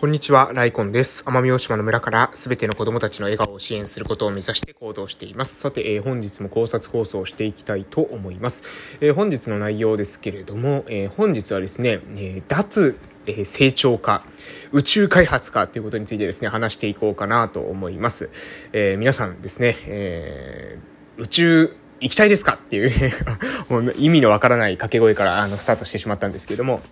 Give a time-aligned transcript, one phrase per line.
[0.00, 1.24] こんにちは、ライコンです。
[1.24, 5.56] 奄美大島の村からすべての子供たちの笑顔を支援することを目指して行動しています。
[5.56, 8.62] さて、えー、本日も考察放送をしていきたいと思います。
[9.00, 14.22] えー、本日の内容ですけれども、えー、本日はですね、え脱、え成長化、
[14.70, 18.30] 宇宙開発化ということについてですね、話していこうかなと思います。
[18.72, 20.78] え皆さんですね、え
[21.16, 22.92] 宇宙行きたいですかっていう
[23.68, 26.82] もう意味のわからない掛け声からあのスタートしてしまったんですけれども、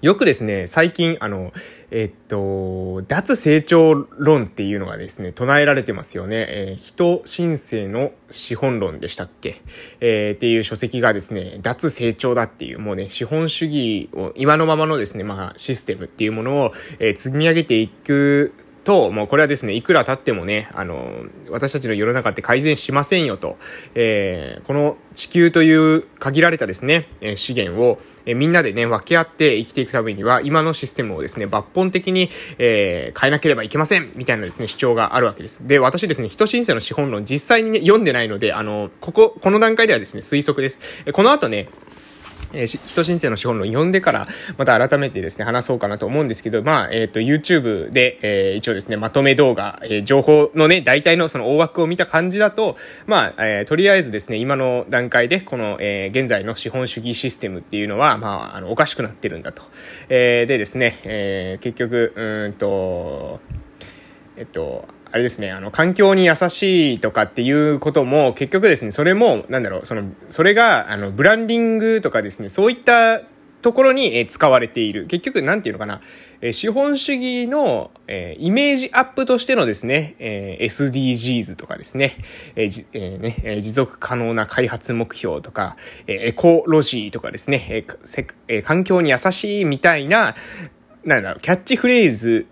[0.00, 1.52] よくですね、最近、あの、
[1.90, 6.46] えっと、脱成長論っていうのがですね、唱えられてますよね。
[6.48, 9.60] えー、人申請の資本論でしたっけ？
[10.00, 18.54] えー、っていう書籍がですね、脱成長だっていう、もうね、資本主義を、今のままのですね、まあ、システムっていうものを、えー、積み上げていく
[18.84, 23.58] と、もうこれはですね、いくら経ってもね、あの、私たちの世の中って改善しませんよと、
[23.94, 35.66] えー、この地球という限られたですね、え資源を、えみんなでね、分け合って生きていくためには、今のシステムをですね、抜本的に、えー、変えなければいけませんみたいなですね、主張があるわけです。
[35.66, 40.80] で、私ですね、人申請の資本論実際にね、読んでないので、あの、ここ、この段階ではですね、推測です。
[41.06, 41.68] えこの後ね、
[42.52, 59.62] えー、人申請の資本論読んでから、また改めてですね、話そうかなと思うんですけど、まあ、えっ、ー、と、YouTube で、えー、一応ですね、まとめ動画、えー、情報のね、大体のその大枠を見た感じだと、まあ、えー、とりあえずですね、今の段階で、この、えー、現在の資本主義システムっていうのは、まあ、あの、おかしくなってるんだと。
[60.08, 63.40] えー、でですね、えー、結局、うんと、
[64.36, 73.20] えっと、あれですね、あの、環境に優しいとかっていうことも、結局ですね、それも、なんだろう、その、それが、あの、ブランディングとかですね、そういった
[73.60, 75.06] ところに、え使われている。
[75.08, 76.00] 結局、なんていうのかな、
[76.40, 82.16] え資本主義の、えイメージアップとしてのですね、え SDGs とかですね、
[82.56, 85.76] えーえー、ね、え持続可能な開発目標とか、
[86.06, 87.84] えエコロジーとかですね、え
[88.48, 90.34] え環境に優しいみたいな、
[91.04, 92.46] なんだろう、キャッチフレーズ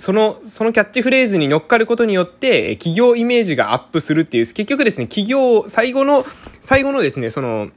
[0.00, 6.24] その、そのキャッチフレーズに乗っかることによって、企業イメージがアップするっていう、結局ですね、企業、最後の、
[6.62, 7.68] 最後のですね、その、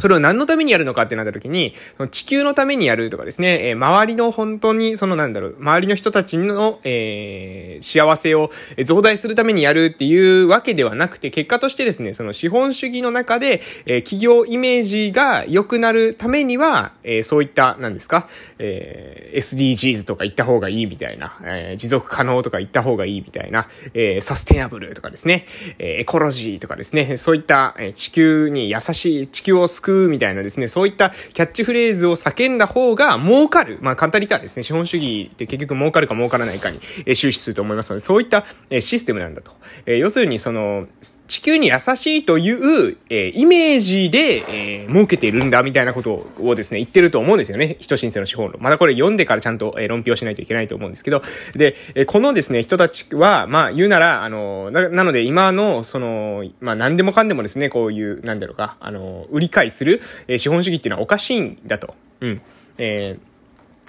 [0.00, 8.50] それを何のためにやるのかってなった時に、その地球のためにやるとかですね、えー、周りの本当に、そのなんだろう、周りの人たちの、えー、幸せを
[8.86, 18.26] 増大するためにやるっていうわけではなくて、結果としてですね、その資本主義の中で、えー、企業イメージが良くなるためには、えー、そういった、何ですか、
[18.58, 25.44] えー、SDGs とか言った方がいいみたいな、えー、持続可能とか言った方がいいみたいな、えー、サステナブルとかですね、
[25.78, 33.78] えー、エコロジーとかですね、そういった、えー、地球に優しい、地球を救うくみたいなですね、そういったキャッチフレーズを叫んだ方が儲かる。
[33.80, 36.78] まあ簡単に言ったらですね、資本主義って結局儲かるか儲からないかに
[37.14, 38.44] 終始すると思いますので、そういった
[38.80, 39.52] システムなんだと。
[39.86, 40.86] え要するにその、
[41.28, 47.76] 地球に優しいという、えイメージで、え儲けているんだみたいなことをですね、言ってると思うんですよね。
[47.80, 48.60] 人申請の資本論。
[48.60, 51.22] まだこれ読んでからちゃんと、え論評しないといけないと思うんですけど、
[51.54, 61.94] で、えこのですね、人たちは、まあ言うなら、あの、ななので今の、その、まあ何でもかんでもですね、こういう、なんだろうか、あの、売り買いする、え、資本主義っていうのはおかしいんだと。
[62.20, 62.40] うん。
[62.76, 63.30] えー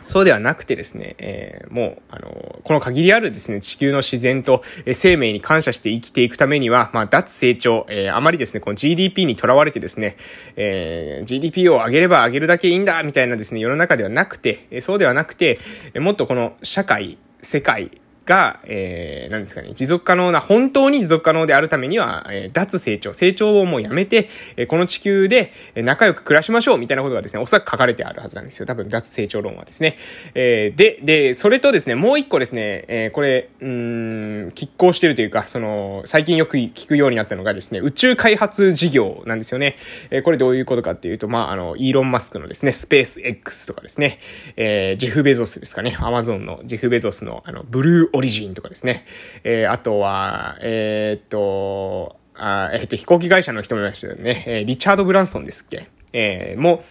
[0.08, 10.18] そうではなくてですね、えー、もう、あの、この限りあるですね、地球の自然と、えー、生命に感謝して生きていくためには、まあ、脱成長、えー、あまりですね、この GDP にとらわれてですね、
[10.58, 15.60] えー、GDP を上げれば上げるだけいいんだ、みたいなですね、世の中ではなくて、えー、そうではなくて、
[15.94, 17.92] えー、もっとこの社会、世界、
[18.26, 28.66] が、えー、何ですかね、持続可能な、本当に持続可能であるためには、えー、脱成長、成長をもうやめて、えー、この地球で仲良く暮らしましょうみたいなことがですね、おそらく書かれてあるはずなんですよ。
[28.66, 29.98] 多分、脱成長論はですね。
[30.36, 39.78] えー、で、で、それとですね、もう一個ですね、えー、これ、うん、拮抗してるというか、その、最近よく聞くようになったのがですね、宇宙開発事業なんですよね。
[40.12, 44.20] えー、これどういうことかっていうと、まあ、あの、イーロン・マスクのですね、スペース X とかですね、
[44.58, 49.06] えー、ジェフ・ベゾスですかね、アマゾンのジェフ・ベゾスの、あの、ブルーオリジンとかですね。
[49.44, 54.44] えー、あとは、えー、っと、あえー、っと、飛行機会社の人もいましたよね。
[54.48, 55.88] え、リチャード・ブランソンですっけ？
[56.14, 56.84] えー、も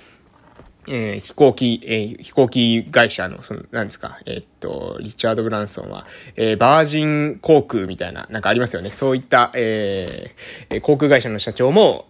[0.89, 6.07] えー、飛行機、えー、飛行機会社の、その、なんですか、えー、っと、リチャード・ブランソンは、
[6.37, 8.89] え、バージン航空みたいな、なんかありますよね。
[8.89, 10.35] そういった、え、
[10.83, 12.07] 航空会社の社長も、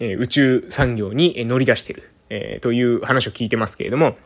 [0.00, 4.16] え、宇宙産業に乗り出してる、え、という話を聞いてますけれども、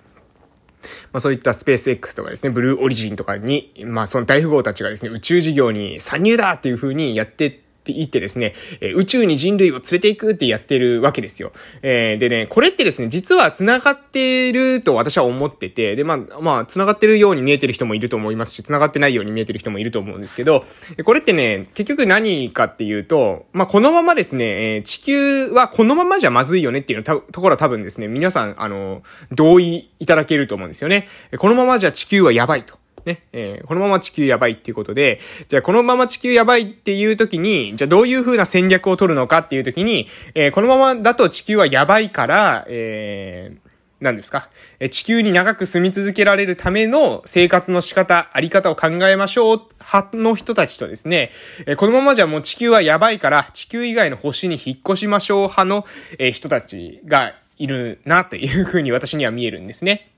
[1.12, 11.52] まあそういったスペース X とかですね、ブルーオリジンとかに、まあその大富豪たちがですね、宇宙事業に参入だっていう風にやってって言ってですね、え宇宙に人類を連れていくってやってるわけですよ。
[11.82, 20.64] えー、でね、これってですね、実は繋がってると私は思ってて、で、まあ、まあ、繋がってるように見えてる人もいると思いますし、繋がってないように見えてる人もいると思うんですけど、
[21.04, 31.06] これってね、結局何かっていうと、まあ、このままですね、え、地球はこのままじゃまずいよねっていうところは多分ですね、皆さん、あの、同意いただけると思うんですよね。
[31.36, 32.78] このままじゃ地球はやばいと。
[33.04, 43.58] ね、えー、このまま地球やばいっていうことで、じゃあこのまま地球やばいっていう時に、じゃあどういう風な戦略を取るのかっていう時に、えー、このままだと地球はやばいから、えー、
[44.00, 44.50] 何ですか？
[44.90, 51.30] 地球に長く住み続けられるための生活の仕方、あり方を考えましょう派の人たちとですね、
[51.66, 55.86] えこのままじゃもう地球はやばいから地球以外の星に引っ越しましょう派の
[56.32, 60.10] 人たちがいるなというふうに私には見えるんですね。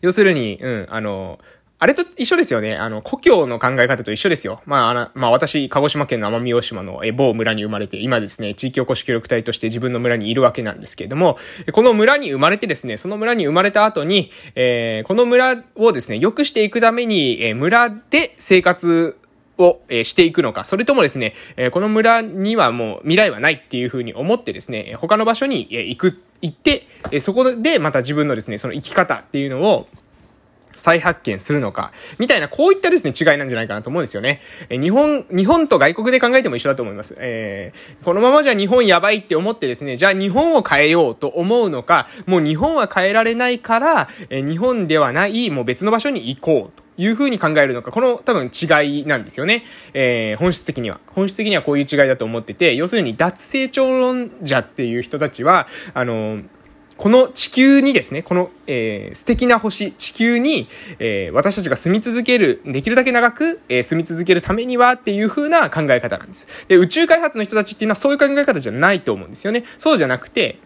[0.00, 1.38] 要するに、うん、あの、
[1.82, 2.76] あれと一緒ですよね。
[2.76, 4.60] あの、故郷の考え方と一緒ですよ。
[4.66, 11.38] まあ、あの、まあ私、鹿児島県の奄美大島のえ某村に生まれて、今ですね、地域おこし協力隊として自分の村にいるわけなんですけれども、
[11.72, 19.16] この村に生まれてですね、その村に生まれた後に、えー、この村をですね、良くしていくために、えー、村で生活
[19.56, 29.86] を、えしていくのか、それともですね、えこの村にはもう未来はないっていうふうに思ってですね、他の場所に、え行く、行って、えそこでまた自分のですね、その生き方っていうのを、
[30.80, 34.40] 再発見するのか、みたいな、こういったですね、違いなんじゃないかなと思うんですよね。
[34.68, 37.14] え日本、日本と外国で考えても一緒だと思います。
[37.18, 46.90] えー、このままじゃ日本やばいって思ってですね、じゃあ日本を変えようと思うのか、もう日本は変えられないから、え日本ではない、もう別の場所に行こうと。
[47.00, 49.64] いう風に考えるのか、この多分違いなんですよね。
[49.94, 51.00] えー、本質的には。
[51.14, 56.44] 本質的にはこういう違いだと思ってて、要するに脱成長論者っていう人たちは、あのー
[57.00, 60.68] この地球にですね、この、えー、素敵な星、地球に、
[60.98, 66.46] えー、私たちが住み続ける、できるだけ長く、えー、住み続けるためにはっていう風な考え方なんです。
[66.68, 69.64] で、宇宙開発の人たちっていうのはそういう考え方じゃないと思うんですよね。
[69.78, 70.58] そうじゃなくて、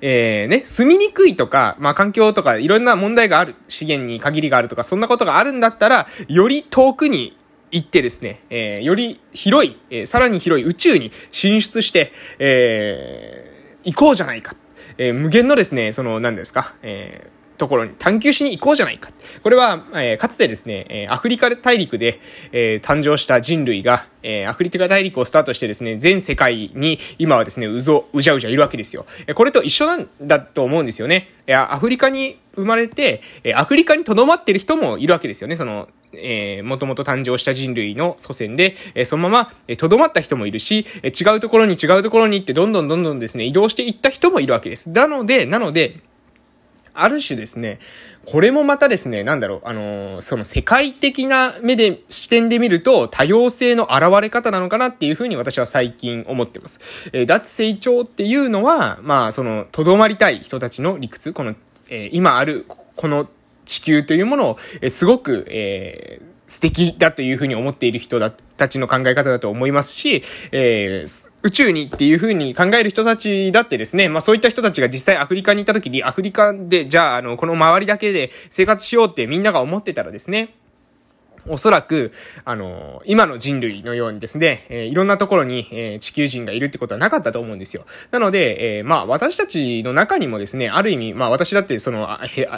[0.00, 7.38] えー、ね、住みにくいとか、まあ環境とかいろんな問題がある、資源に限りがあるとか、そんなことがあるんだったら、より遠くに
[7.70, 14.56] 行ってですね、えー、より広い、えー、さらに広い宇宙に進出して、えー、行こうじゃないか。
[15.02, 19.10] えー、無限のですね、その、何ですか、えー、ところに探求しに行こうじゃないか。
[19.42, 22.20] これは、えー、かつてですね、え、アフリカ大陸で、
[22.52, 29.06] えー、誕生した人類が、えー、アフリカ大陸をスタートしてですね、全世界に今はですね、うぞ、うじゃうじゃいるわけですよ。
[29.26, 31.30] えこれと一緒なんだと思うんですよね。
[31.46, 35.56] えアフリカに生まれて、えアフリカに留まってる人もいるわけですよね。
[35.56, 44.90] その、えー、もともと誕生した人類の祖先で、えー、そのまま、えー、留まった人もいるし、えー、違うところに違うところに行って、どんどんどんどんですね、移動していった人もいるわけです。
[44.90, 45.96] なので、なので、
[46.94, 47.78] ある種ですね、
[48.26, 56.80] これもまたですね、なんだろう、あのー、その世界的な目で、視点で見ると、多様性の現れ方なのかなっていうふうに私は最近思ってます。
[57.12, 61.54] えー、脱成長っていうのは、まあ、その、とどまりたい人たちの理屈、この、
[61.88, 62.66] えー、今ある、
[62.96, 63.28] この
[63.64, 70.22] 地球というものを、え、すごく、えー、素敵だというふうに思っている人だたちの考え方だと思いますし、
[70.52, 80.54] えー、宇宙にっていうふうに考える人たちだってですね、まあそういった人たちが実際アフリカに行った時に、アフリカで、じゃあ、あの、この周りだけで生活しようってみんなが思ってたらですね、
[81.48, 82.12] おそらく、
[82.44, 87.84] あの、今の人類のようにですね、えー、いろんなところに、えー、地球人がいるってことはなかったと思うんですよ。
[88.10, 92.08] なので、えー、まあ、私たちの中にもですね、ある意味、まあ、私だって、その、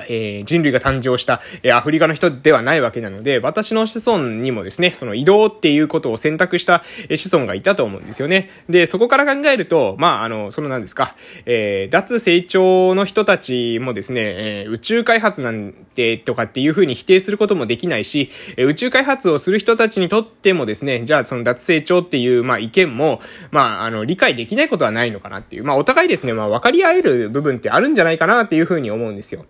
[0.09, 8.51] え人類が誕生した、えアフリカの人ではないわけなので、私の子孫にもですね、その移動っていうことを選択した、え子孫がいたと思うんですよね。
[8.69, 11.17] で、そこから考えると、まあ、あの、その何ですか、
[11.47, 23.21] え脱成長の人たちもですね、え宇宙開発なんてとかっていうふうに否定することもできないし、え宇宙開発をする人たちにとってもですね、じゃあその脱成長っていう、まあ意見も、
[23.53, 29.47] まああの、理解できないことはないのかなっていう、まあお互いですね、まあ分かり合える部分ってあるんじゃないかなっていうふうに思うんですよ。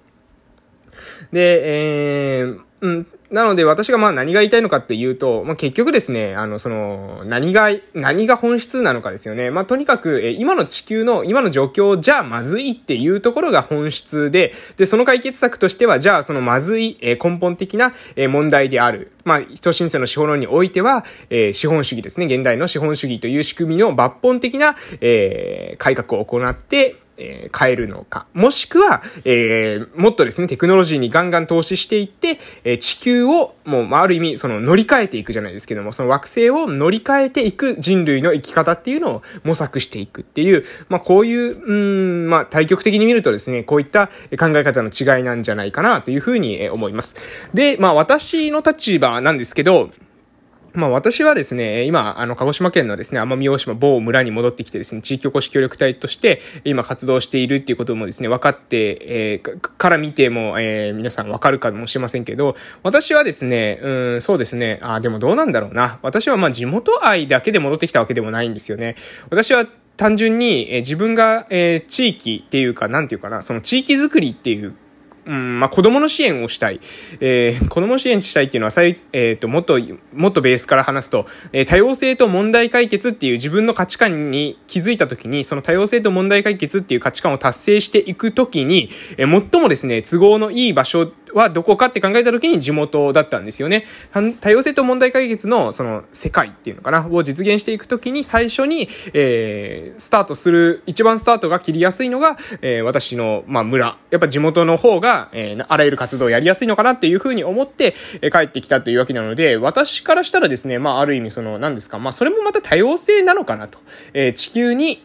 [1.33, 9.50] で、えー、うん、なので私がまあ何が言いたいのかっていうと、まあ、結局ですね、あの、その、何が、何が本質なのかですよね。
[9.50, 19.11] まあ、とにかく、え今の地球の、今の状況じゃあまずいっていうところが本質で、で、その解決策としては、じゃあそのまずい、え根本的な、え問題である。
[19.25, 22.26] まあ、人申請の資本論においては、えー、資本主義ですね。
[22.26, 28.26] 現代の資本主義という仕組みの抜本的な、えー、改革を行って、えー、変えるのか。
[28.35, 41.73] もしくは、えー、もっとですね、テクノロジーにガンガン投資していって、えー、地球を、もう、まあ、る意味、その乗り換えていくじゃないですけども、その惑星を乗り換えていく人類の生き方っていうのを模索していくっていう、まあ、こういう、う
[42.26, 47.16] ん、まあ、対極的に見るとですね、こういった考え方の違いなんじゃないかなというふうに思います。
[47.54, 49.90] で、まあ、私の立場なんですけど、
[50.75, 66.00] まあ私はですね、今、あの、鹿児島県のですね、奄美大島某村に戻ってきてですね、地域おこし協力隊として今活動しているっていうこともですね、分かって、えー、から見ても、えー、皆さん分かるかもしれませんけど、私はですね、うん、そうですね、あ、でもどうなんだろうな。
[66.02, 68.97] 私はまあ地元愛だけで戻ってきたわけでもないんですよね。
[69.31, 69.66] 私は
[69.97, 74.75] 単純に、えー、自分が、えー、地域っていうか、なんていうかな、その地域づくりっていう
[75.26, 76.81] うん、まあ、子供の支援をしたい。
[77.21, 79.78] えー、子供支援したいっていうのは、えっ、ー、と、もっと、
[80.12, 93.87] もっとベースから話すと、えー、多様性と問題解決っていう自分の価値観に気づいたときに、その多様性と問題解決っていう価値観を達成していくときに、えー、最もですね、都合のいい場所はどこかって考えた時に地元だったんですよね。
[94.41, 103.97] 多様性と問題解決のその世界っていうのかな、を実現していく時に最初に、えー、スタートする、一番スタートが切りやすいのが、えー、私の、まあ、村。
[104.11, 113.79] やっぱ地元の方が、えー、あらゆる活動をやりやすいのかなっていうふうに思って、えー、帰ってきたというわけなので、私からしたらですね、まあ、ある意味その、何ですか、まあ、それもまた多様性なのかなと。
[114.12, 115.05] えー、地球に、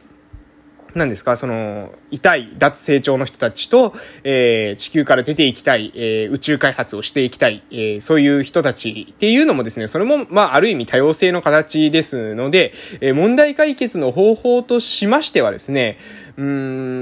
[0.96, 3.94] 何ですか、その、痛い脱成長の人たちと、
[4.24, 15.98] えー、地球から出ていきたい、えー、宇宙開発をしていきたい、えー、そういう人たちっていうのもですね、それも、まあ、ある意味多様性の形ですので、えー、問題解決の方法としましてはですね、
[16.38, 16.42] う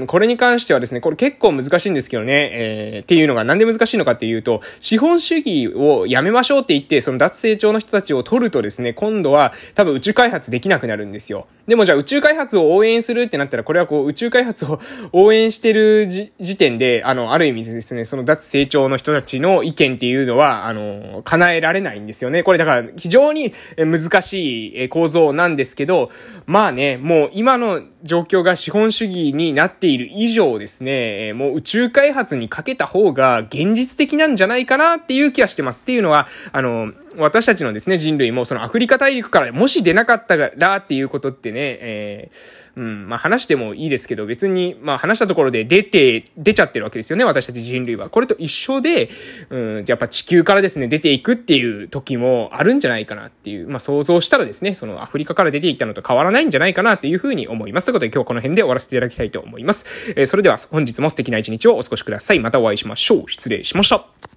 [0.02, 11.46] ん、これに関してはですね、これ結構難しいんですけどね、えー、っていうのがなんで難しいのかっていうと、資本主義をやめましょうって言って、その脱成長の人たちを取るとですね、今度は多分宇宙開発できなくなるんですよ。
[11.68, 14.80] でもじゃあ宇宙開発を応援するってなったら、これはこう宇宙開発を
[15.12, 22.42] 応援してる時点で、あの、ある意味ですね、その脱成長の人たちの意見っていうのは、あの、叶えられないんですよね。
[22.42, 26.10] これだから非常に難しい構造なんですけど、
[26.46, 35.78] まあね、もう今の状況が資本主義になっている以上ですね、もう宇宙開発にかけた方が現実的なんじゃないかなっていう気はしてます。
[35.78, 48.08] っていうのは、あの、私たちのですね、人類もそのアフリカ大陸からもし出なかったらっていうことってね、えー、うん、まあ話してもいいですけど、別に、まあ話したところで出て、出ちゃってるわけですよね、私たち人類は。
[48.08, 49.10] これと一緒で、
[49.50, 57.86] うん、やっぱ地球からですね、出ていくっていう時もあるんじゃないかなっていう、まあ想像したらですね、そのアフリカから出ていったのと変わらないんじゃないかなっていうふうに思います。
[57.86, 60.12] ということで今日はこの辺で終わらせていただきたいと思います。
[60.16, 62.40] えー、それでは本日も素敵な一日をお過ごしください。
[62.40, 63.30] またお会いしましょう。
[63.30, 64.27] 失礼しました。